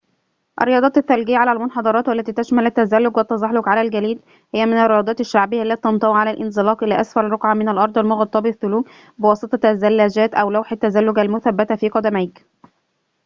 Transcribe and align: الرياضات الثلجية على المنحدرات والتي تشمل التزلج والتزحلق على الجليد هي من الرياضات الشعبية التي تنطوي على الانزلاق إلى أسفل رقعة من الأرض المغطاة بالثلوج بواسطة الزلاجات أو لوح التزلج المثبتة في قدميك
الرياضات 0.61 0.97
الثلجية 0.97 1.37
على 1.37 1.51
المنحدرات 1.51 2.09
والتي 2.09 2.31
تشمل 2.33 2.65
التزلج 2.65 3.17
والتزحلق 3.17 3.69
على 3.69 3.81
الجليد 3.81 4.21
هي 4.55 4.65
من 4.65 4.73
الرياضات 4.73 5.19
الشعبية 5.21 5.63
التي 5.63 5.81
تنطوي 5.81 6.19
على 6.19 6.31
الانزلاق 6.31 6.83
إلى 6.83 7.01
أسفل 7.01 7.23
رقعة 7.25 7.53
من 7.53 7.69
الأرض 7.69 7.97
المغطاة 7.97 8.39
بالثلوج 8.39 8.85
بواسطة 9.17 9.71
الزلاجات 9.71 10.33
أو 10.33 10.51
لوح 10.51 10.71
التزلج 10.71 11.19
المثبتة 11.19 11.75
في 11.75 11.89
قدميك 11.89 12.43